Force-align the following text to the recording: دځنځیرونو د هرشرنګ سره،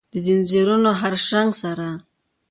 دځنځیرونو 0.13 0.89
د 0.93 0.97
هرشرنګ 1.01 1.51
سره، 1.63 1.87